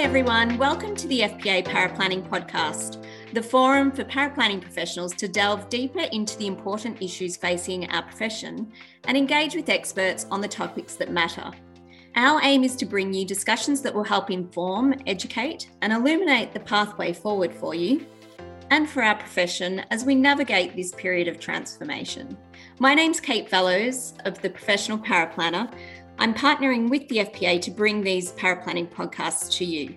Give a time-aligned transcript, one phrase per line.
[0.00, 0.56] Hi, everyone.
[0.56, 6.38] Welcome to the FPA Paraplanning Podcast, the forum for paraplanning professionals to delve deeper into
[6.38, 8.72] the important issues facing our profession
[9.04, 11.50] and engage with experts on the topics that matter.
[12.16, 16.60] Our aim is to bring you discussions that will help inform, educate, and illuminate the
[16.60, 18.06] pathway forward for you
[18.70, 22.38] and for our profession as we navigate this period of transformation.
[22.78, 25.70] My name's Kate Fellows of the Professional Paraplanner.
[26.20, 29.96] I'm partnering with the FPA to bring these paraplanning podcasts to you.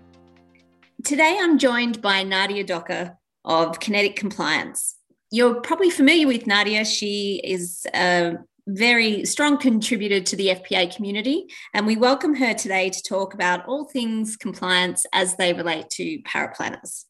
[1.03, 4.95] Today, I'm joined by Nadia Docker of Kinetic Compliance.
[5.31, 6.85] You're probably familiar with Nadia.
[6.85, 12.89] She is a very strong contributor to the FPA community, and we welcome her today
[12.89, 17.03] to talk about all things compliance as they relate to paraplanners.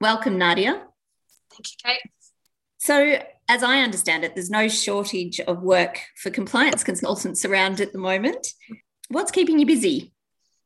[0.00, 0.86] Welcome, Nadia.
[1.50, 2.12] Thank you, Kate.
[2.78, 7.92] So, as I understand it, there's no shortage of work for compliance consultants around at
[7.92, 8.48] the moment.
[9.08, 10.14] What's keeping you busy?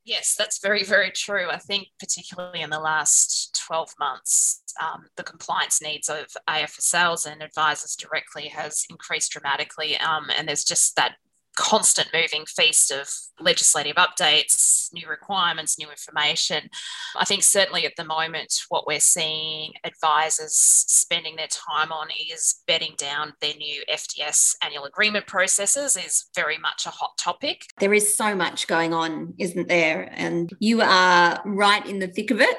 [0.04, 1.48] Yes, that's very, very true.
[1.50, 7.42] I think, particularly in the last 12 months, um, the compliance needs of AFSLs and
[7.42, 9.96] advisors directly has increased dramatically.
[9.96, 11.16] Um, and there's just that
[11.56, 13.08] constant moving feast of
[13.40, 16.70] legislative updates, new requirements, new information.
[17.16, 22.62] I think certainly at the moment, what we're seeing advisors spending their time on is
[22.66, 27.62] bedding down their new FDS annual agreement processes is very much a hot topic.
[27.80, 30.08] There is so much going on, isn't there?
[30.12, 32.56] And you are right in the thick of it.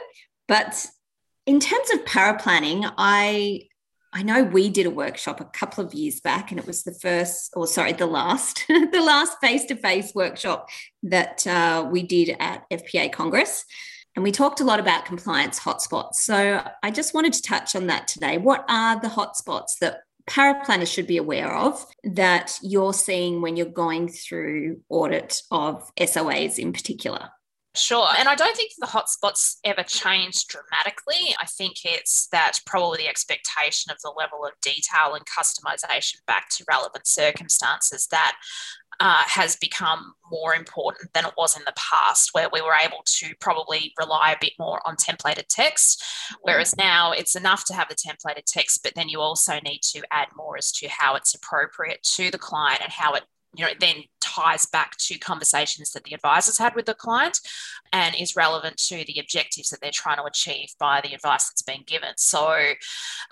[0.47, 0.85] But
[1.45, 3.66] in terms of power paraplanning, I
[4.13, 6.93] I know we did a workshop a couple of years back, and it was the
[6.93, 10.69] first, or sorry, the last, the last face-to-face workshop
[11.03, 13.65] that uh, we did at FPA Congress.
[14.15, 16.15] And we talked a lot about compliance hotspots.
[16.15, 18.39] So I just wanted to touch on that today.
[18.39, 23.67] What are the hotspots that paraplanners should be aware of that you're seeing when you're
[23.67, 27.29] going through audit of SOAs in particular?
[27.75, 28.07] Sure.
[28.17, 31.35] And I don't think the hotspots ever changed dramatically.
[31.39, 36.49] I think it's that probably the expectation of the level of detail and customization back
[36.57, 38.35] to relevant circumstances that
[38.99, 43.03] uh, has become more important than it was in the past, where we were able
[43.05, 46.03] to probably rely a bit more on templated text.
[46.41, 50.01] Whereas now it's enough to have the templated text, but then you also need to
[50.11, 53.23] add more as to how it's appropriate to the client and how it
[53.55, 54.03] you know, then
[54.37, 57.39] ties back to conversations that the advisors had with the client
[57.93, 61.61] and is relevant to the objectives that they're trying to achieve by the advice that's
[61.61, 62.09] been given.
[62.17, 62.73] So,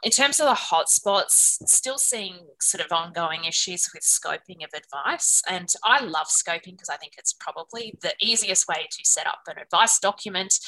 [0.04, 5.42] in terms of the hotspots, still seeing sort of ongoing issues with scoping of advice.
[5.50, 9.40] And I love scoping because I think it's probably the easiest way to set up
[9.48, 10.60] an advice document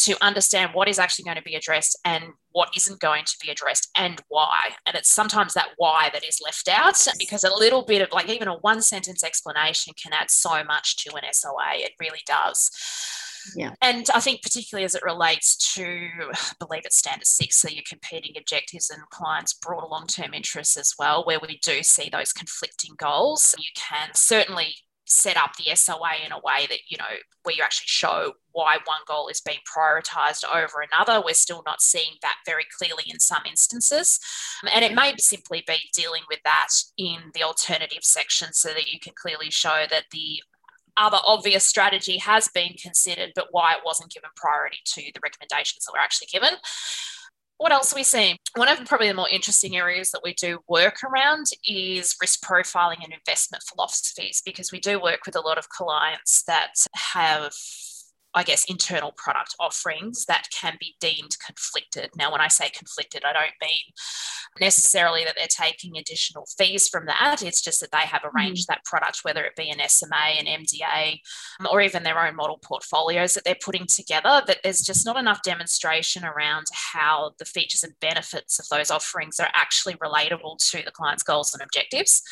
[0.00, 3.50] to understand what is actually going to be addressed and what isn't going to be
[3.50, 4.70] addressed and why.
[4.86, 8.28] And it's sometimes that why that is left out because a little bit of like
[8.28, 11.74] even a one sentence explanation can add so much to an SOA.
[11.74, 12.70] It really does.
[13.56, 13.72] Yeah.
[13.80, 17.84] And I think particularly as it relates to, I believe it's standard six, so your
[17.88, 22.94] competing objectives and clients' broader long-term interests as well, where we do see those conflicting
[22.98, 23.54] goals.
[23.58, 24.74] You can certainly
[25.10, 27.04] set up the SOA in a way that, you know,
[27.42, 31.22] where you actually show why one goal is being prioritized over another.
[31.24, 34.20] We're still not seeing that very clearly in some instances.
[34.72, 39.00] And it may simply be dealing with that in the alternative section so that you
[39.00, 40.40] can clearly show that the
[40.96, 45.84] other obvious strategy has been considered, but why it wasn't given priority to the recommendations
[45.84, 46.50] that were actually given
[47.60, 48.38] what else are we seeing?
[48.56, 53.04] One of probably the more interesting areas that we do work around is risk profiling
[53.04, 57.52] and investment philosophies because we do work with a lot of clients that have
[58.34, 62.10] I guess, internal product offerings that can be deemed conflicted.
[62.16, 63.82] Now, when I say conflicted, I don't mean
[64.60, 67.42] necessarily that they're taking additional fees from that.
[67.42, 68.66] It's just that they have arranged mm.
[68.68, 71.18] that product, whether it be an SMA, an MDA,
[71.70, 75.42] or even their own model portfolios that they're putting together, that there's just not enough
[75.42, 80.92] demonstration around how the features and benefits of those offerings are actually relatable to the
[80.92, 82.22] client's goals and objectives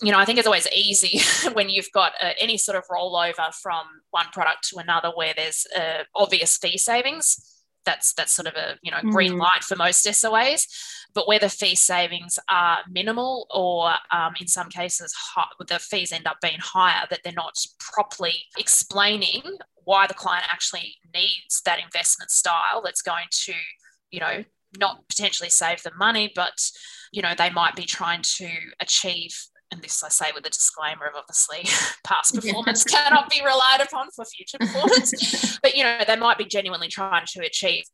[0.00, 1.20] you know, I think it's always easy
[1.52, 5.66] when you've got uh, any sort of rollover from one product to another where there's
[5.76, 7.48] uh, obvious fee savings.
[7.84, 9.40] That's that's sort of a you know green mm.
[9.40, 10.68] light for most SOAs,
[11.14, 16.12] but where the fee savings are minimal or um, in some cases high, the fees
[16.12, 19.42] end up being higher, that they're not properly explaining
[19.84, 23.54] why the client actually needs that investment style that's going to
[24.12, 24.44] you know
[24.78, 26.70] not potentially save them money, but
[27.12, 28.48] you know they might be trying to
[28.80, 29.36] achieve
[29.72, 31.64] and this I say with a disclaimer of obviously
[32.04, 33.04] past performance yeah.
[33.04, 37.26] cannot be relied upon for future performance, but you know, they might be genuinely trying
[37.26, 37.84] to achieve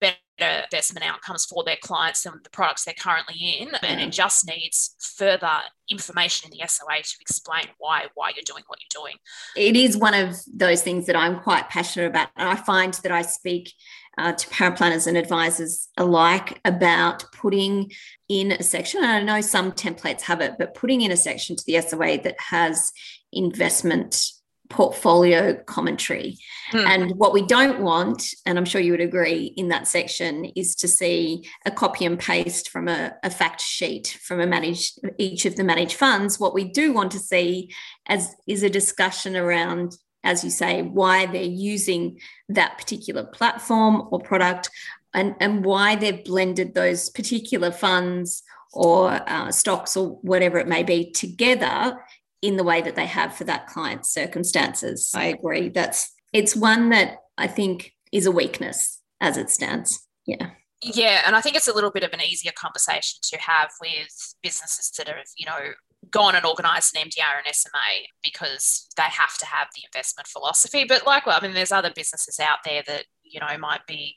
[0.00, 3.68] better investment outcomes for their clients than the products they're currently in.
[3.82, 8.64] And it just needs further information in the SOA to explain why why you're doing
[8.66, 9.14] what you're doing.
[9.56, 12.28] It is one of those things that I'm quite passionate about.
[12.36, 13.72] And I find that I speak
[14.18, 17.90] uh, to planners and advisors alike about putting
[18.28, 19.02] in a section.
[19.02, 22.18] And I know some templates have it, but putting in a section to the SOA
[22.22, 22.92] that has
[23.32, 24.32] investment
[24.72, 26.38] portfolio commentary.
[26.72, 26.86] Mm.
[26.86, 30.74] And what we don't want, and I'm sure you would agree in that section, is
[30.76, 35.44] to see a copy and paste from a, a, fact sheet from a managed each
[35.44, 36.40] of the managed funds.
[36.40, 37.70] What we do want to see
[38.06, 44.20] as is a discussion around, as you say, why they're using that particular platform or
[44.20, 44.70] product
[45.14, 48.42] and, and why they've blended those particular funds
[48.72, 51.98] or uh, stocks or whatever it may be together
[52.40, 55.12] in the way that they have for that client's circumstances.
[55.14, 55.68] I agree.
[55.68, 60.06] That's it's one that I think is a weakness as it stands.
[60.26, 60.50] Yeah.
[60.82, 64.34] Yeah, and I think it's a little bit of an easier conversation to have with
[64.42, 65.72] businesses that have, you know,
[66.10, 70.84] gone and organised an MDA and SMA because they have to have the investment philosophy.
[70.84, 74.16] But like, well, I mean, there's other businesses out there that, you know, might be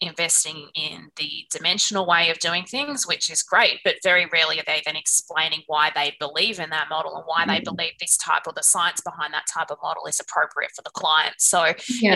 [0.00, 4.64] investing in the dimensional way of doing things, which is great, but very rarely are
[4.66, 7.48] they then explaining why they believe in that model and why mm.
[7.48, 10.82] they believe this type or the science behind that type of model is appropriate for
[10.82, 11.34] the client.
[11.38, 11.74] So, yeah.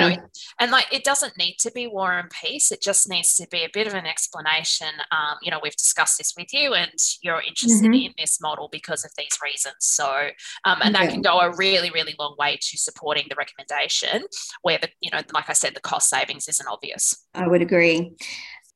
[0.08, 0.22] you know,
[0.58, 3.64] and like it doesn't need to be war and peace, it just needs to be
[3.64, 4.88] a bit of an explanation.
[5.10, 6.92] Um, you know, we've discussed this with you and
[7.22, 7.94] you're interested mm-hmm.
[7.94, 9.76] in this model because of these reasons.
[9.80, 10.28] So,
[10.64, 14.24] um, and that can go a really, really long way to supporting the recommendation
[14.62, 17.26] where the, you know, like I said, the cost savings isn't obvious.
[17.34, 18.16] I would agree.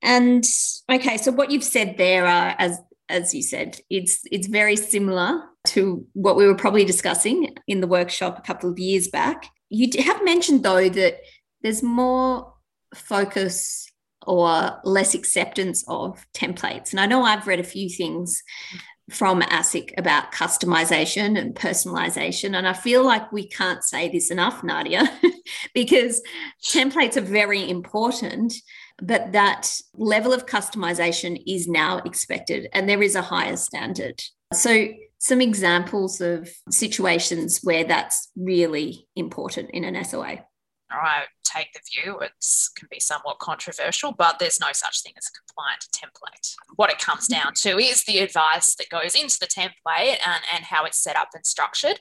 [0.02, 0.44] And
[0.90, 5.42] okay, so what you've said there are as as you said, it's it's very similar
[5.68, 9.46] to what we were probably discussing in the workshop a couple of years back.
[9.70, 11.16] You have mentioned though that
[11.62, 12.52] there's more
[12.94, 13.90] focus
[14.26, 16.92] or less acceptance of templates.
[16.92, 18.42] And I know I've read a few things
[19.10, 22.56] from ASIC about customization and personalization.
[22.56, 25.04] And I feel like we can't say this enough, Nadia,
[25.74, 26.22] because
[26.64, 28.54] templates are very important
[29.02, 34.22] but that level of customization is now expected and there is a higher standard.
[34.52, 34.88] So,
[35.18, 40.44] some examples of situations where that's really important in an SOA.
[40.90, 41.24] I
[41.54, 42.32] take the view it
[42.76, 46.54] can be somewhat controversial, but there's no such thing as a compliant template.
[46.76, 50.64] What it comes down to is the advice that goes into the template and, and
[50.64, 52.00] how it's set up and structured.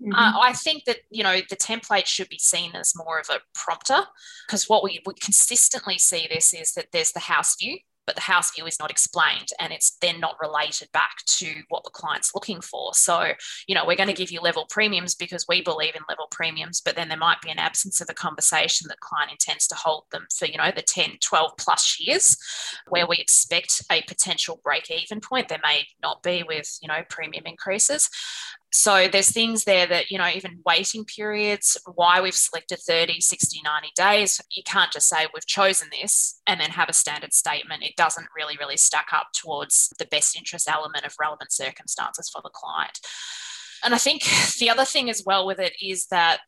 [0.00, 0.12] Mm-hmm.
[0.12, 3.40] Uh, I think that, you know, the template should be seen as more of a
[3.54, 4.00] prompter
[4.46, 8.22] because what we, we consistently see this is that there's the house view but the
[8.22, 12.34] house view is not explained and it's then not related back to what the client's
[12.34, 12.92] looking for.
[12.94, 13.32] So,
[13.66, 16.80] you know, we're going to give you level premiums because we believe in level premiums,
[16.80, 20.04] but then there might be an absence of a conversation that client intends to hold
[20.10, 22.36] them for, you know, the 10, 12 plus years
[22.88, 25.48] where we expect a potential break even point.
[25.48, 28.08] There may not be with, you know, premium increases
[28.72, 33.60] so there's things there that you know even waiting periods why we've selected 30 60
[33.64, 37.82] 90 days you can't just say we've chosen this and then have a standard statement.
[37.82, 42.40] It doesn't really really stack up towards the best interest element of relevant circumstances for
[42.42, 42.98] the client.
[43.84, 44.22] And i think
[44.58, 46.40] the other thing as well with it is that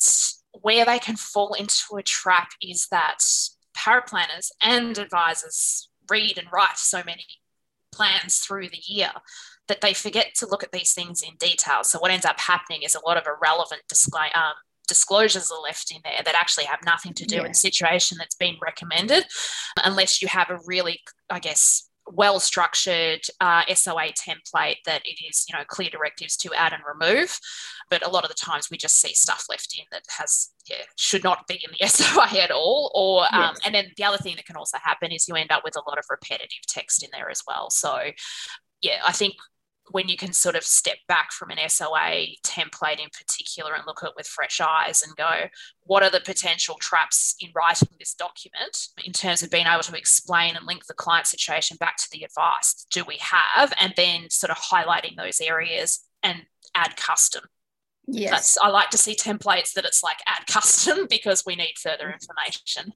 [0.60, 3.18] where they can fall into a trap is that
[3.76, 7.24] paraplanners and advisors read and write so many
[7.90, 9.10] plans through the year
[9.68, 11.84] that they forget to look at these things in detail.
[11.84, 14.54] So what ends up happening is a lot of irrelevant display, um,
[14.88, 17.42] disclosures are left in there that actually have nothing to do yeah.
[17.42, 19.24] with the situation that's been recommended,
[19.84, 21.00] unless you have a really,
[21.30, 26.52] I guess, well structured uh, SOA template that it is, you know, clear directives to
[26.54, 27.38] add and remove.
[27.90, 30.84] But a lot of the times we just see stuff left in that has, yeah,
[30.96, 32.90] should not be in the SOA at all.
[32.94, 33.60] Or, um, yes.
[33.64, 35.88] and then the other thing that can also happen is you end up with a
[35.88, 37.70] lot of repetitive text in there as well.
[37.70, 38.10] So,
[38.80, 39.34] yeah, I think
[39.92, 44.02] when you can sort of step back from an SOA template in particular and look
[44.02, 45.48] at it with fresh eyes and go,
[45.84, 49.96] what are the potential traps in writing this document in terms of being able to
[49.96, 54.28] explain and link the client situation back to the advice do we have, and then
[54.30, 56.42] sort of highlighting those areas and
[56.74, 57.44] add custom.
[58.06, 58.30] Yes.
[58.30, 62.04] That's, I like to see templates that it's like add custom because we need further
[62.04, 62.14] mm-hmm.
[62.14, 62.92] information.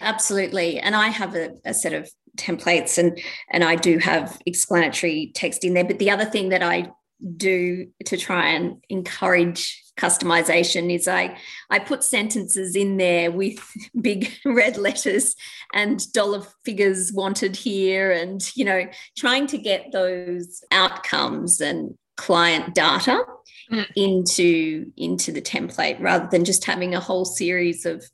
[0.00, 0.78] Absolutely.
[0.80, 3.18] And I have a, a set of templates and
[3.50, 5.84] and I do have explanatory text in there.
[5.84, 6.90] But the other thing that I
[7.36, 11.36] do to try and encourage customization is I
[11.70, 13.58] I put sentences in there with
[14.00, 15.34] big red letters
[15.72, 18.86] and dollar figures wanted here and you know
[19.16, 23.24] trying to get those outcomes and client data
[23.70, 23.86] mm.
[23.96, 28.04] into into the template rather than just having a whole series of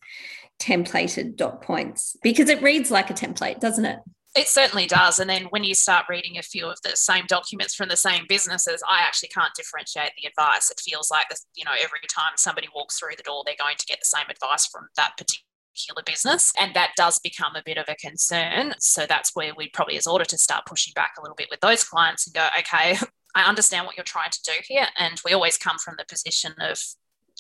[0.60, 3.98] templated dot points because it reads like a template, doesn't it?
[4.36, 5.18] It certainly does.
[5.18, 8.26] And then when you start reading a few of the same documents from the same
[8.28, 10.70] businesses, I actually can't differentiate the advice.
[10.70, 13.76] It feels like this, you know, every time somebody walks through the door, they're going
[13.76, 16.52] to get the same advice from that particular business.
[16.60, 18.74] And that does become a bit of a concern.
[18.78, 21.82] So that's where we probably, as auditors, start pushing back a little bit with those
[21.82, 22.98] clients and go, okay,
[23.34, 24.86] I understand what you're trying to do here.
[24.96, 26.80] And we always come from the position of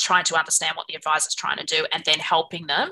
[0.00, 2.90] trying to understand what the advisor is trying to do and then helping them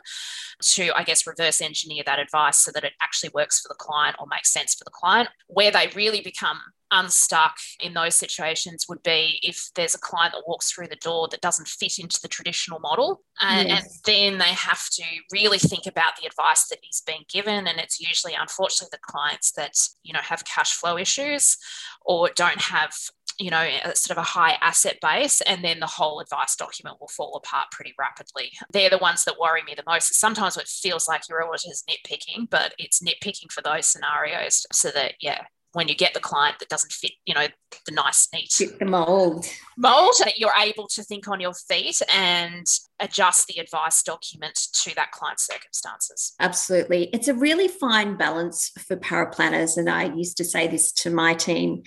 [0.60, 4.16] to, I guess, reverse engineer that advice so that it actually works for the client
[4.18, 5.28] or makes sense for the client.
[5.46, 6.58] Where they really become
[6.90, 11.28] unstuck in those situations would be if there's a client that walks through the door
[11.30, 13.82] that doesn't fit into the traditional model and, yes.
[13.82, 17.78] and, then they have to really think about the advice that is being given and
[17.78, 21.58] it's usually unfortunately the clients that you know have cash flow issues
[22.06, 22.94] or don't have
[23.38, 27.08] you know, sort of a high asset base, and then the whole advice document will
[27.08, 28.52] fall apart pretty rapidly.
[28.72, 30.14] They're the ones that worry me the most.
[30.14, 35.14] Sometimes it feels like your auditor's nitpicking, but it's nitpicking for those scenarios so that,
[35.20, 35.42] yeah,
[35.72, 37.46] when you get the client that doesn't fit, you know,
[37.86, 39.46] the nice, neat fit the mold.
[39.76, 42.66] Mold that you're able to think on your feet and
[43.00, 46.34] adjust the advice document to that client's circumstances.
[46.40, 47.10] Absolutely.
[47.12, 49.76] It's a really fine balance for paraplanners.
[49.76, 51.82] And I used to say this to my team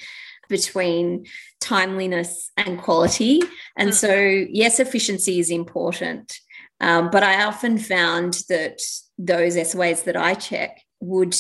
[0.51, 1.25] between
[1.60, 3.41] timeliness and quality.
[3.75, 3.93] And mm.
[3.93, 6.38] so, yes, efficiency is important.
[6.79, 8.79] Um, but I often found that
[9.17, 11.36] those SOAs that I check would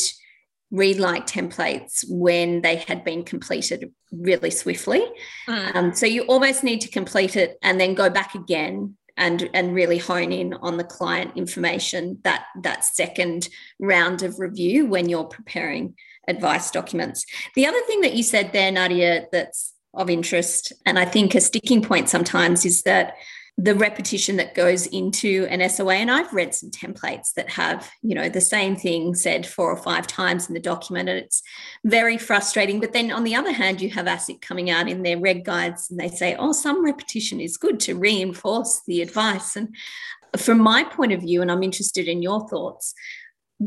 [0.71, 5.03] read like templates when they had been completed really swiftly.
[5.47, 5.75] Mm.
[5.75, 9.75] Um, so you almost need to complete it and then go back again and and
[9.75, 13.49] really hone in on the client information that that second
[13.79, 15.95] round of review when you're preparing
[16.31, 17.25] advice documents.
[17.55, 21.41] The other thing that you said there, Nadia, that's of interest, and I think a
[21.41, 23.15] sticking point sometimes is that
[23.57, 25.95] the repetition that goes into an SOA.
[25.95, 29.77] And I've read some templates that have, you know, the same thing said four or
[29.77, 31.43] five times in the document, and it's
[31.83, 32.79] very frustrating.
[32.79, 35.91] But then on the other hand, you have ASIC coming out in their reg guides
[35.91, 39.55] and they say, oh, some repetition is good to reinforce the advice.
[39.55, 39.75] And
[40.37, 42.95] from my point of view, and I'm interested in your thoughts,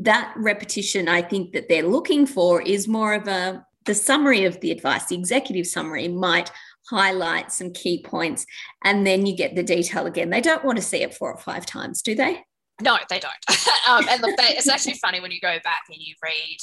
[0.02, 4.58] that repetition I think that they're looking for is more of a the summary of
[4.60, 6.50] the advice, the executive summary might
[6.88, 8.46] highlight some key points
[8.82, 10.30] and then you get the detail again.
[10.30, 12.42] They don't want to see it four or five times, do they?
[12.80, 13.34] No, they don't.
[13.88, 16.58] um, and look, they, it's actually funny when you go back and you read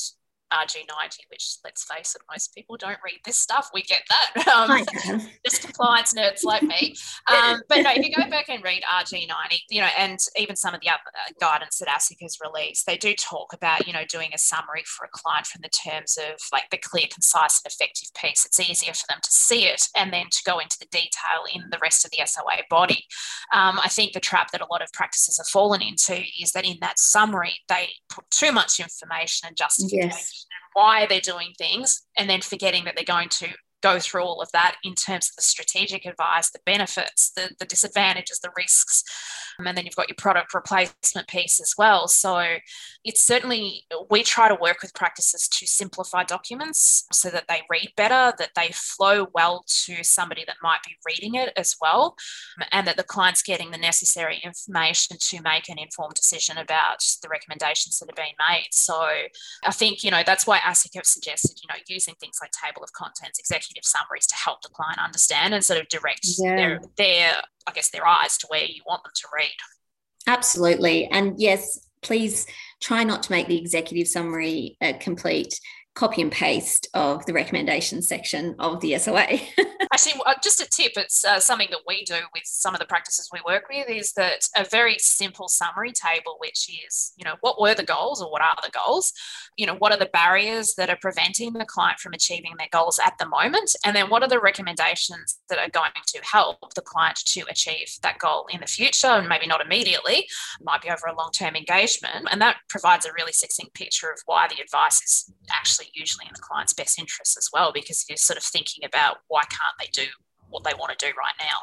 [0.51, 3.69] RG90, which let's face it, most people don't read this stuff.
[3.73, 4.47] We get that.
[4.51, 4.83] Um,
[5.45, 6.93] just compliance nerds like me.
[7.31, 10.73] Um, but no, if you go back and read RG90, you know, and even some
[10.73, 10.99] of the other
[11.39, 15.05] guidance that ASIC has released, they do talk about, you know, doing a summary for
[15.05, 18.45] a client from the terms of like the clear, concise, and effective piece.
[18.45, 21.69] It's easier for them to see it and then to go into the detail in
[21.71, 23.05] the rest of the SOA body.
[23.53, 26.65] Um, I think the trap that a lot of practices have fallen into is that
[26.65, 30.09] in that summary, they put too much information and justification.
[30.09, 30.40] Yes
[30.73, 33.47] why they're doing things and then forgetting that they're going to
[33.81, 37.65] go through all of that in terms of the strategic advice, the benefits, the, the
[37.65, 39.03] disadvantages, the risks.
[39.59, 42.07] Um, and then you've got your product replacement piece as well.
[42.07, 42.57] So
[43.03, 47.89] it's certainly, we try to work with practices to simplify documents so that they read
[47.97, 52.15] better, that they flow well to somebody that might be reading it as well,
[52.71, 57.29] and that the client's getting the necessary information to make an informed decision about the
[57.29, 58.67] recommendations that are being made.
[58.71, 58.99] So
[59.65, 62.83] I think, you know, that's why ASIC have suggested, you know, using things like table
[62.83, 66.55] of contents, executive summaries to help the client understand and sort of direct yeah.
[66.55, 67.33] their, their,
[67.67, 69.55] I guess, their eyes to where you want them to read.
[70.27, 71.05] Absolutely.
[71.07, 72.45] And yes, please
[72.81, 75.59] try not to make the executive summary uh, complete
[76.01, 79.37] copy and paste of the recommendation section of the SOA.
[79.93, 82.87] Actually, uh, just a tip it's uh, something that we do with some of the
[82.87, 87.35] practices we work with is that a very simple summary table, which is, you know,
[87.41, 89.13] what were the goals or what are the goals?
[89.57, 92.97] You know, what are the barriers that are preventing the client from achieving their goals
[92.97, 93.75] at the moment?
[93.85, 97.89] And then what are the recommendations that are going to help the client to achieve
[98.01, 100.27] that goal in the future and maybe not immediately,
[100.63, 102.27] might be over a long term engagement.
[102.31, 106.33] And that provides a really succinct picture of why the advice is actually usually in
[106.33, 109.87] the client's best interest as well, because you're sort of thinking about why can't they
[109.91, 110.09] do
[110.49, 111.57] what they want to do right now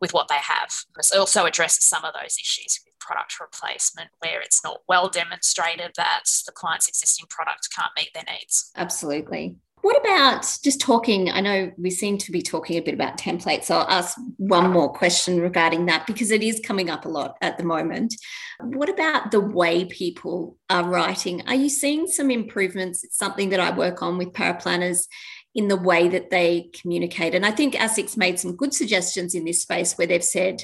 [0.00, 0.70] with what they have.
[0.98, 5.92] It also addresses some of those issues with product replacement where it's not well demonstrated
[5.96, 8.70] that the client's existing product can't meet their needs.
[8.76, 9.56] Absolutely.
[9.82, 11.30] What about just talking?
[11.30, 13.64] I know we seem to be talking a bit about templates.
[13.64, 17.36] So I'll ask one more question regarding that because it is coming up a lot
[17.40, 18.14] at the moment.
[18.60, 21.42] What about the way people are writing?
[21.48, 23.04] Are you seeing some improvements?
[23.04, 25.06] It's something that I work on with paraplanners
[25.54, 27.34] in the way that they communicate.
[27.34, 30.62] And I think ASIC's made some good suggestions in this space where they've said,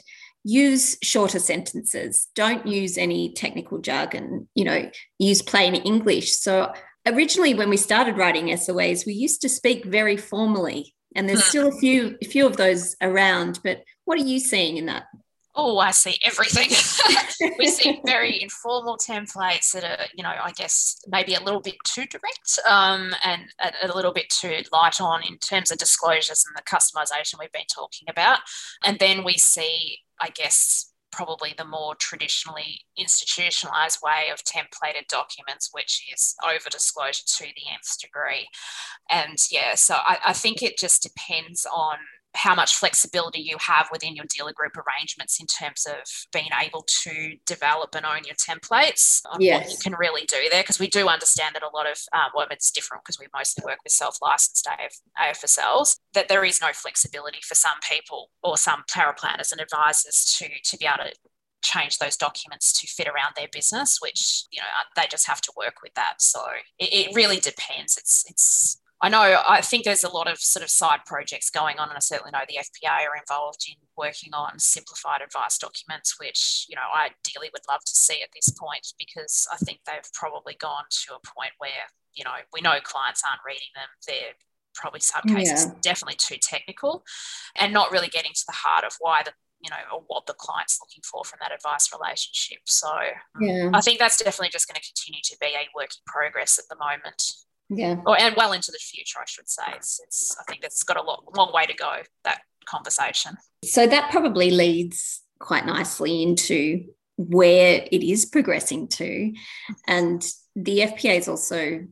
[0.49, 6.73] use shorter sentences don't use any technical jargon you know use plain english so
[7.07, 11.49] originally when we started writing soas we used to speak very formally and there's hmm.
[11.49, 15.05] still a few a few of those around but what are you seeing in that
[15.57, 16.69] oh, I see everything.
[17.59, 21.77] we see very informal templates that are, you know, I guess maybe a little bit
[21.85, 26.45] too direct um, and a, a, little bit too light on in terms of disclosures
[26.47, 28.41] and the customization we've been talking about.
[28.85, 35.71] And then we see, I guess, probably the more traditionally institutionalized way of templated documents,
[35.73, 38.47] which is over disclosure to the nth degree.
[39.11, 41.97] And yeah, so I, I think it just depends on
[42.37, 45.97] how much flexibility you have within your dealer group arrangements in terms of
[46.33, 49.63] being able to develop and own your templates yes.
[49.63, 52.31] what you can really do there because we do understand that a lot of um,
[52.35, 56.69] well it's different because we mostly work with self-licensed AF, AFSLs that there is no
[56.73, 61.13] flexibility for some people or some paraplanners and advisors to to be able to
[61.63, 65.53] change those documents to fit around their business which you know they just have to
[65.57, 66.41] work with that so
[66.79, 70.65] it, it really depends it's it's I know I think there's a lot of sort
[70.65, 74.35] of side projects going on, and I certainly know the FPA are involved in working
[74.35, 78.51] on simplified advice documents, which you know I ideally would love to see at this
[78.51, 82.81] point because I think they've probably gone to a point where you know we know
[82.83, 84.35] clients aren't reading them; they're
[84.75, 85.73] probably some cases yeah.
[85.83, 87.05] definitely too technical,
[87.55, 90.35] and not really getting to the heart of why the you know, or what the
[90.35, 92.59] client's looking for from that advice relationship.
[92.67, 92.91] So
[93.41, 93.71] yeah.
[93.73, 96.65] I think that's definitely just going to continue to be a work in progress at
[96.69, 97.23] the moment
[97.69, 97.97] yeah.
[98.07, 99.65] Or and well into the future i should say.
[99.75, 103.37] It's, it's i think it's got a lot, long way to go that conversation.
[103.65, 106.85] So that probably leads quite nicely into
[107.17, 109.33] where it is progressing to.
[109.87, 111.87] And the fpa is also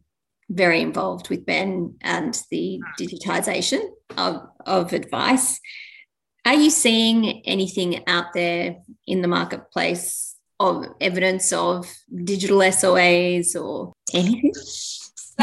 [0.51, 3.03] very involved with ben and the hmm.
[3.03, 3.81] digitization
[4.17, 5.59] of, of advice.
[6.45, 8.77] Are you seeing anything out there
[9.07, 11.91] in the marketplace of evidence of
[12.25, 14.53] digital soas or anything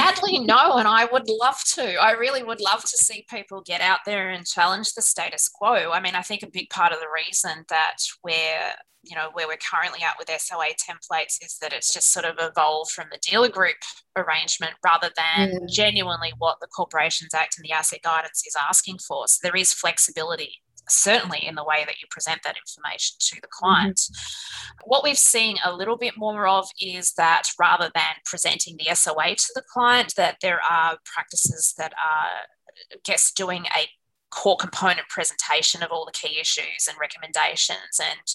[0.01, 1.95] Sadly, no, and I would love to.
[1.95, 5.91] I really would love to see people get out there and challenge the status quo.
[5.91, 9.47] I mean, I think a big part of the reason that we're you know where
[9.47, 13.17] we're currently at with SOA templates is that it's just sort of evolved from the
[13.17, 13.77] dealer group
[14.15, 15.69] arrangement rather than mm.
[15.69, 19.27] genuinely what the Corporations Act and the ASIC guidance is asking for.
[19.27, 20.61] So there is flexibility
[20.91, 23.65] certainly in the way that you present that information to the mm-hmm.
[23.65, 23.97] client.
[23.97, 24.81] Mm-hmm.
[24.85, 29.35] What we've seen a little bit more of is that rather than presenting the SOA
[29.35, 32.47] to the client, that there are practices that are,
[32.91, 33.87] I guess, doing a
[34.31, 38.33] core component presentation of all the key issues and recommendations and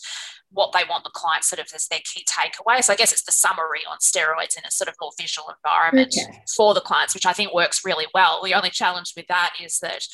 [0.53, 2.83] what they want the client sort of as their key takeaway.
[2.83, 6.15] So I guess it's the summary on steroids in a sort of more visual environment
[6.17, 6.43] okay.
[6.57, 8.41] for the clients, which I think works really well.
[8.45, 10.07] The only challenge with that is that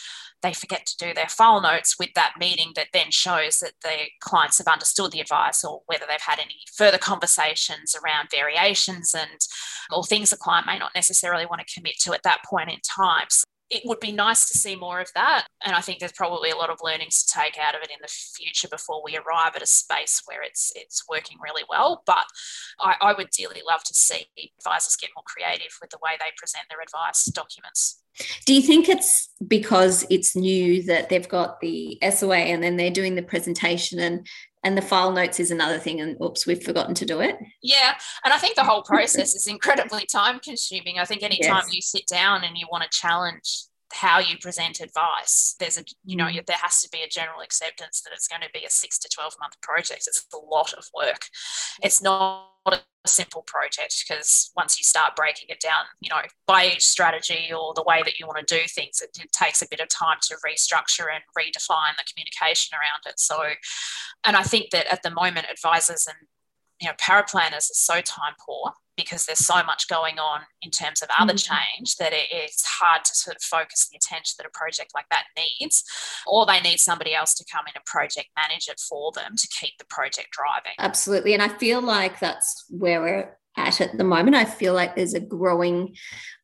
[0.42, 4.08] they forget to do their file notes with that meeting that then shows that the
[4.20, 9.40] clients have understood the advice or whether they've had any further conversations around variations and
[9.92, 12.78] or things the client may not necessarily want to commit to at that point in
[12.82, 13.26] time.
[13.30, 15.46] So it would be nice to see more of that.
[15.64, 17.96] And I think there's probably a lot of learnings to take out of it in
[18.02, 22.02] the future before we arrive at a space where it's it's working really well.
[22.04, 22.26] But
[22.78, 24.26] I, I would dearly love to see
[24.58, 28.02] advisors get more creative with the way they present their advice documents.
[28.46, 32.90] Do you think it's because it's new that they've got the SOA and then they're
[32.90, 34.26] doing the presentation and
[34.64, 37.94] and the file notes is another thing and oops we've forgotten to do it yeah
[38.24, 41.74] and i think the whole process is incredibly time consuming i think anytime yes.
[41.74, 46.16] you sit down and you want to challenge how you present advice there's a you
[46.16, 46.46] know mm.
[46.46, 49.08] there has to be a general acceptance that it's going to be a 6 to
[49.08, 51.26] 12 month project it's a lot of work
[51.82, 52.48] it's not
[53.04, 57.50] a simple project because once you start breaking it down you know by each strategy
[57.52, 59.88] or the way that you want to do things it, it takes a bit of
[59.88, 63.18] time to restructure and redefine the communication around it.
[63.18, 63.42] So
[64.24, 66.28] and i think that at the moment advisors and
[66.80, 71.02] you know paraplanners are so time poor because there's so much going on in terms
[71.02, 71.54] of other mm-hmm.
[71.78, 75.06] change that it, it's hard to sort of focus the attention that a project like
[75.10, 75.82] that needs,
[76.26, 79.48] or they need somebody else to come in and project manage it for them to
[79.48, 80.72] keep the project driving.
[80.78, 81.34] Absolutely.
[81.34, 84.36] And I feel like that's where we're at at the moment.
[84.36, 85.94] I feel like there's a growing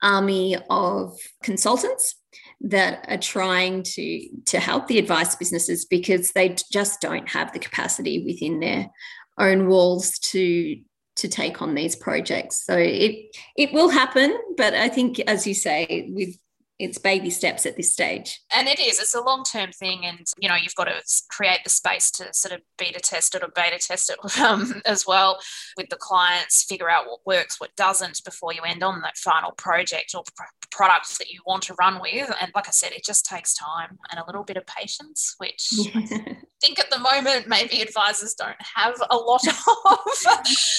[0.03, 2.17] army of consultants
[2.61, 7.59] that are trying to to help the advice businesses because they just don't have the
[7.59, 8.91] capacity within their
[9.39, 10.81] own walls to
[11.17, 12.65] to take on these projects.
[12.65, 16.39] So it it will happen, but I think, as you say, with
[16.79, 18.41] it's baby steps at this stage.
[18.55, 19.01] And it is.
[19.01, 22.33] It's a long term thing, and you know you've got to create the space to
[22.33, 25.41] sort of beta test it or beta test it um, as well
[25.77, 26.65] with the clients.
[26.65, 30.45] Figure out what works, what doesn't, before you end on that final project or pr-
[30.71, 32.31] product that you want to run with.
[32.41, 35.71] And like I said, it just takes time and a little bit of patience, which
[36.61, 39.55] think at the moment maybe advisors don't have a lot of.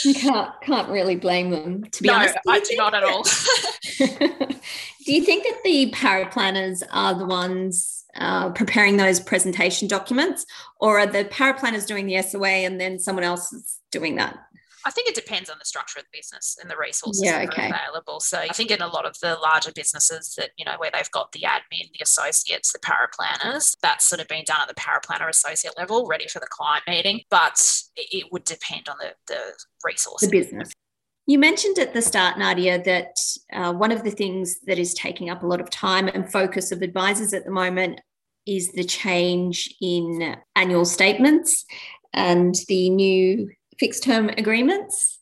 [0.04, 2.38] you can't can't really blame them to be no, honest.
[2.48, 3.24] I do not at all.
[3.98, 10.46] do you think that the power paraplanners are the ones uh, preparing those presentation documents,
[10.80, 14.38] or are the power paraplanners doing the SOA and then someone else is doing that?
[14.86, 17.50] I think it depends on the structure of the business and the resources yeah, that
[17.50, 17.70] are okay.
[17.70, 18.20] available.
[18.20, 21.12] So I think in a lot of the larger businesses that, you know, where they've
[21.12, 25.28] got the admin, the associates, the paraplanners, that's sort of been done at the paraplanner
[25.28, 27.22] associate level, ready for the client meeting.
[27.30, 29.40] But it would depend on the, the
[29.84, 30.22] resource.
[30.22, 30.72] The business.
[31.26, 33.16] You mentioned at the start, Nadia, that
[33.54, 36.72] uh, one of the things that is taking up a lot of time and focus
[36.72, 38.02] of advisors at the moment
[38.48, 41.66] is the change in annual statements
[42.14, 45.20] and the new fixed term agreements.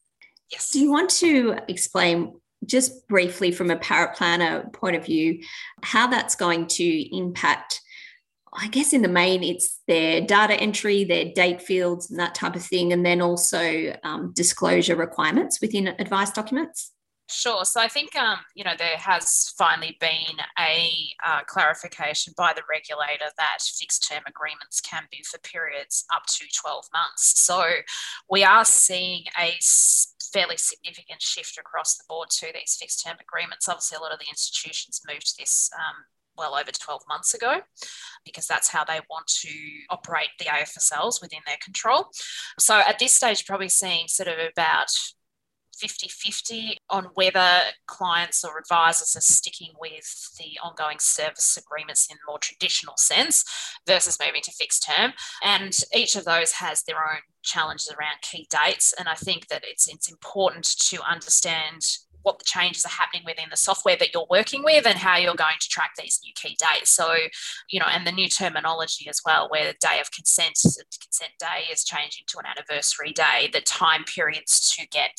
[0.51, 0.71] Yes.
[0.71, 5.41] Do you want to explain just briefly from a paraplanner point of view
[5.83, 7.81] how that's going to impact?
[8.53, 12.55] I guess in the main, it's their data entry, their date fields, and that type
[12.55, 16.91] of thing, and then also um, disclosure requirements within advice documents.
[17.29, 17.65] Sure.
[17.65, 20.93] So I think um, you know there has finally been a
[21.25, 26.45] uh, clarification by the regulator that fixed term agreements can be for periods up to
[26.61, 27.41] 12 months.
[27.41, 27.63] So
[28.29, 29.57] we are seeing a
[30.31, 33.67] fairly significant shift across the board to these fixed term agreements.
[33.67, 36.05] Obviously, a lot of the institutions moved this um,
[36.37, 37.57] well over 12 months ago
[38.23, 39.49] because that's how they want to
[39.89, 42.07] operate the AFSLs within their control.
[42.59, 44.91] So at this stage, you're probably seeing sort of about
[45.79, 52.17] 50 50 on whether clients or advisors are sticking with the ongoing service agreements in
[52.27, 53.43] more traditional sense
[53.85, 55.13] versus moving to fixed term.
[55.43, 58.93] And each of those has their own challenges around key dates.
[58.97, 61.81] And I think that it's, it's important to understand
[62.27, 65.33] what the changes are happening within the software that you're working with and how you're
[65.33, 66.89] going to track these new key dates.
[66.89, 67.15] So,
[67.69, 71.71] you know, and the new terminology as well, where the day of consent, consent day
[71.71, 75.17] is changing to an anniversary day, the time periods to get,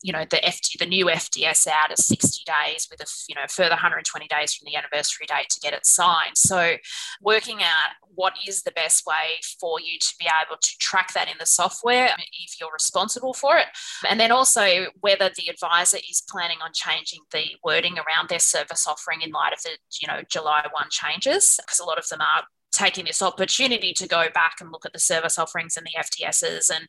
[0.00, 3.46] you know, the FD, the new FDS out is 60 days with a, you know,
[3.48, 6.36] further 120 days from the anniversary date to get it signed.
[6.36, 6.76] So
[7.20, 11.26] working out what is the best way for you to be able to track that
[11.26, 12.10] in the software
[12.44, 13.66] if you're responsible for it.
[14.08, 18.86] And then also whether the advisor is planning on changing the wording around their service
[18.86, 22.20] offering in light of the, you know, July 1 changes, because a lot of them
[22.20, 26.24] are taking this opportunity to go back and look at the service offerings and the
[26.24, 26.88] FDSs and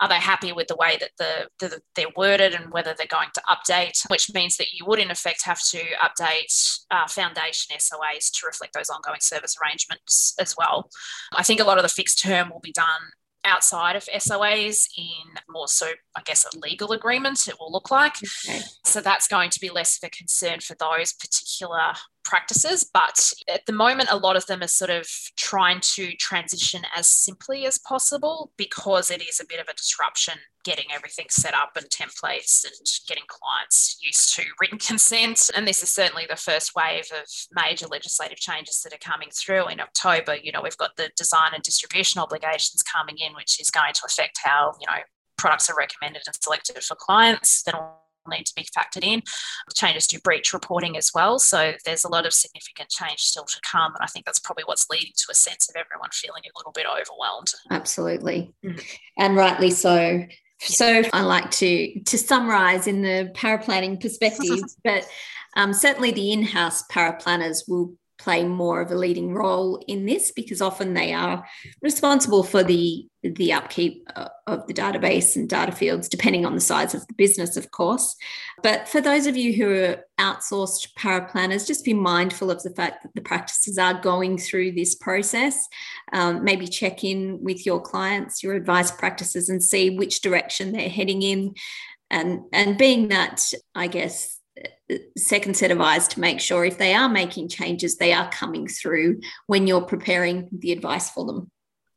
[0.00, 3.30] are they happy with the way that the, the, they're worded and whether they're going
[3.34, 8.30] to update, which means that you would in effect have to update uh, foundation SOAs
[8.30, 10.88] to reflect those ongoing service arrangements as well.
[11.34, 12.86] I think a lot of the fixed term will be done
[13.48, 18.16] outside of SOAs in more so, I guess, a legal agreement, it will look like.
[18.46, 18.60] Okay.
[18.84, 22.88] So that's going to be less of a concern for those particular practices.
[22.92, 27.06] But at the moment, a lot of them are sort of trying to transition as
[27.06, 31.70] simply as possible because it is a bit of a disruption getting everything set up
[31.76, 32.74] and templates and
[33.06, 35.50] getting clients used to written consent.
[35.54, 39.68] And this is certainly the first wave of major legislative changes that are coming through
[39.68, 40.36] in October.
[40.36, 44.02] You know, we've got the design and distribution obligations coming in, which is going to
[44.06, 45.02] affect how, you know,
[45.38, 47.62] products are recommended and selected for clients.
[47.62, 49.22] That'll need to be factored in.
[49.74, 51.38] Changes to breach reporting as well.
[51.38, 53.94] So there's a lot of significant change still to come.
[53.94, 56.72] And I think that's probably what's leading to a sense of everyone feeling a little
[56.72, 57.52] bit overwhelmed.
[57.70, 58.52] Absolutely.
[58.64, 58.82] Mm.
[59.18, 60.24] And rightly so.
[60.60, 65.08] So I like to to summarize in the paraplanning perspective, but
[65.56, 70.60] um, certainly the in-house paraplanners will play more of a leading role in this because
[70.60, 71.46] often they are
[71.82, 76.60] responsible for the the upkeep uh, of the database and data fields depending on the
[76.60, 78.16] size of the business of course.
[78.62, 83.02] But for those of you who are outsourced paraplanners just be mindful of the fact
[83.02, 85.66] that the practices are going through this process.
[86.12, 90.88] Um, maybe check in with your clients your advice practices and see which direction they're
[90.88, 91.54] heading in.
[92.10, 94.37] And and being that i guess
[95.16, 98.66] second set of eyes to make sure if they are making changes, they are coming
[98.66, 101.50] through when you're preparing the advice for them.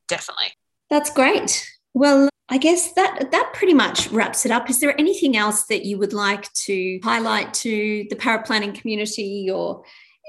[0.08, 0.54] Definitely.
[0.89, 1.67] That's great.
[1.93, 4.69] Well, I guess that that pretty much wraps it up.
[4.69, 9.84] Is there anything else that you would like to highlight to the paraplanning community or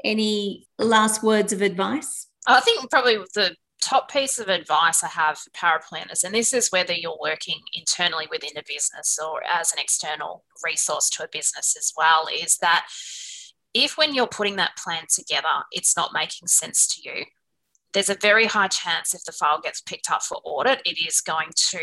[0.04, 2.28] any last words of advice?
[2.46, 6.70] I think probably the top piece of advice I have for paraplanners, and this is
[6.70, 11.76] whether you're working internally within a business or as an external resource to a business
[11.76, 12.86] as well, is that
[13.74, 17.24] if when you're putting that plan together, it's not making sense to you,
[17.92, 21.20] there's a very high chance if the file gets picked up for audit, it is
[21.20, 21.80] going to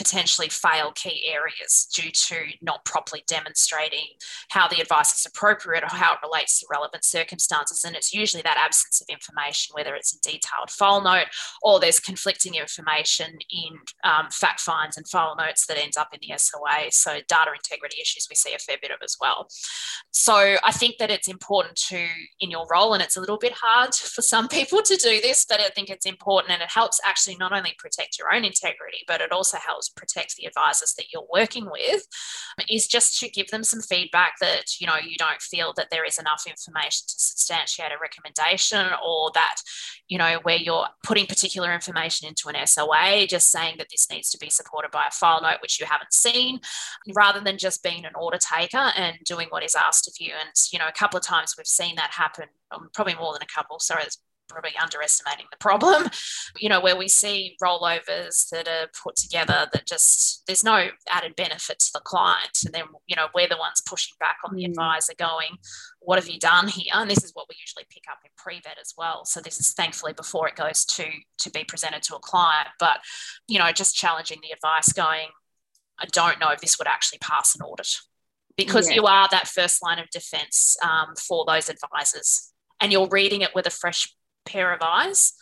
[0.00, 4.06] potentially fail key areas due to not properly demonstrating
[4.48, 7.84] how the advice is appropriate or how it relates to relevant circumstances.
[7.84, 11.26] And it's usually that absence of information, whether it's a detailed file note
[11.62, 16.20] or there's conflicting information in um, fact finds and file notes that ends up in
[16.22, 16.90] the SOA.
[16.90, 19.48] So data integrity issues we see a fair bit of as well.
[20.12, 22.06] So I think that it's important to,
[22.40, 25.44] in your role, and it's a little bit hard for some people to do this,
[25.46, 29.04] but I think it's important and it helps actually not only protect your own integrity,
[29.06, 32.06] but it also helps protect the advisors that you're working with,
[32.68, 36.04] is just to give them some feedback that, you know, you don't feel that there
[36.04, 39.56] is enough information to substantiate a recommendation or that,
[40.08, 44.30] you know, where you're putting particular information into an SOA, just saying that this needs
[44.30, 46.60] to be supported by a file note, which you haven't seen,
[47.14, 50.32] rather than just being an order taker and doing what is asked of you.
[50.38, 53.42] And, you know, a couple of times we've seen that happen, um, probably more than
[53.42, 53.78] a couple.
[53.78, 54.04] Sorry,
[54.50, 56.10] probably underestimating the problem.
[56.58, 61.36] You know, where we see rollovers that are put together that just there's no added
[61.36, 64.64] benefit to the client, and then you know we're the ones pushing back on the
[64.64, 64.70] mm.
[64.70, 65.56] advisor, going,
[66.00, 68.78] "What have you done here?" And this is what we usually pick up in pre-vet
[68.80, 69.24] as well.
[69.24, 71.06] So this is thankfully before it goes to
[71.38, 73.00] to be presented to a client, but
[73.48, 75.28] you know, just challenging the advice, going,
[75.98, 77.96] "I don't know if this would actually pass an audit."
[78.56, 78.96] Because yeah.
[78.96, 83.54] you are that first line of defense um, for those advisors and you're reading it
[83.54, 85.32] with a fresh pair of eyes,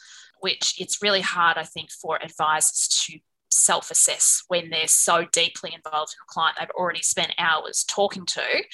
[0.41, 3.19] which it's really hard, I think, for advisors to
[3.51, 8.27] self assess when they're so deeply involved in a client they've already spent hours talking
[8.27, 8.65] to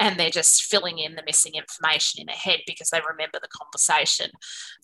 [0.00, 3.48] and they're just filling in the missing information in their head because they remember the
[3.48, 4.30] conversation.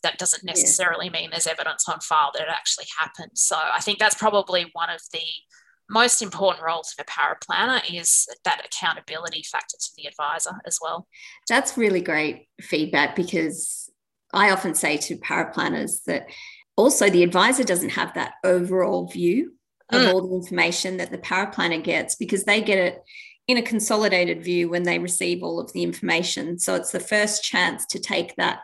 [0.02, 1.12] That doesn't necessarily yeah.
[1.12, 3.32] mean there's evidence on file that it actually happened.
[3.34, 5.20] So I think that's probably one of the
[5.90, 11.08] most important roles of a paraplanner is that accountability factor to the advisor as well.
[11.48, 13.79] That's really great feedback because
[14.32, 16.26] I often say to paraplanners that
[16.76, 19.52] also the advisor doesn't have that overall view
[19.90, 20.12] of mm.
[20.12, 23.02] all the information that the paraplanner gets because they get it
[23.48, 26.58] in a consolidated view when they receive all of the information.
[26.58, 28.60] So it's the first chance to take that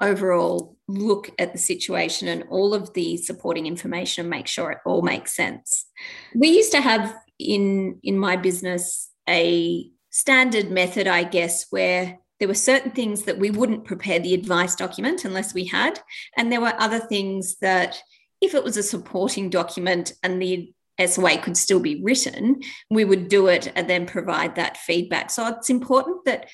[0.00, 4.78] overall look at the situation and all of the supporting information and make sure it
[4.86, 5.86] all makes sense.
[6.34, 12.48] We used to have in in my business a standard method, I guess, where there
[12.48, 16.00] were certain things that we wouldn't prepare the advice document unless we had.
[16.36, 18.02] And there were other things that,
[18.40, 23.28] if it was a supporting document and the SOA could still be written, we would
[23.28, 25.30] do it and then provide that feedback.
[25.30, 26.48] So it's important that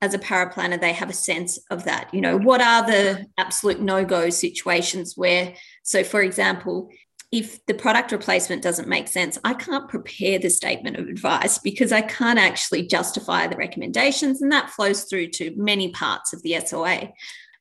[0.00, 2.08] as a paraplanner, they have a sense of that.
[2.14, 5.52] You know, what are the absolute no go situations where,
[5.82, 6.88] so for example,
[7.34, 11.90] if the product replacement doesn't make sense, I can't prepare the statement of advice because
[11.90, 14.40] I can't actually justify the recommendations.
[14.40, 17.12] And that flows through to many parts of the SOA.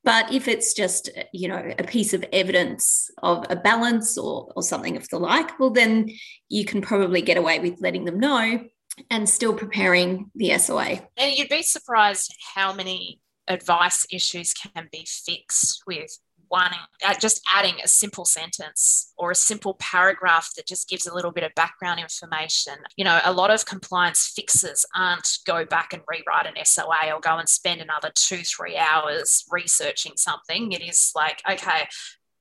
[0.04, 4.62] But if it's just, you know, a piece of evidence of a balance or, or
[4.62, 6.12] something of the like, well, then
[6.50, 8.66] you can probably get away with letting them know
[9.10, 11.00] and still preparing the SOA.
[11.18, 16.16] And you'd be surprised how many advice issues can be fixed with
[16.54, 21.32] uh, just adding a simple sentence or a simple paragraph that just gives a little
[21.32, 22.76] bit of background information.
[22.96, 27.20] You know, a lot of compliance fixes aren't go back and rewrite an SOA or
[27.20, 30.72] go and spend another two, three hours researching something.
[30.72, 31.88] It is like, okay,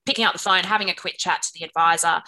[0.05, 2.21] picking up the phone, having a quick chat to the advisor,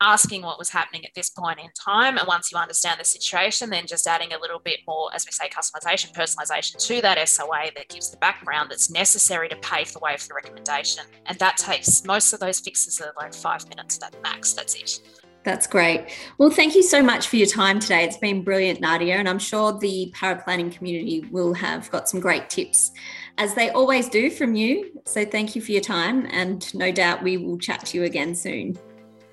[0.00, 2.16] asking what was happening at this point in time.
[2.16, 5.32] And once you understand the situation, then just adding a little bit more, as we
[5.32, 9.98] say, customization, personalization to that SOA that gives the background that's necessary to pave the
[9.98, 11.04] way for the recommendation.
[11.26, 14.52] And that takes most of those fixes are like five minutes, that max.
[14.52, 15.00] That's it.
[15.42, 16.06] That's great.
[16.36, 18.04] Well, thank you so much for your time today.
[18.04, 22.50] It's been brilliant, Nadia, and I'm sure the paraplanning community will have got some great
[22.50, 22.92] tips,
[23.38, 25.00] as they always do from you.
[25.06, 28.34] So, thank you for your time, and no doubt we will chat to you again
[28.34, 28.78] soon.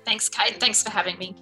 [0.08, 0.58] Thanks, Kate.
[0.58, 1.36] Thanks for having me.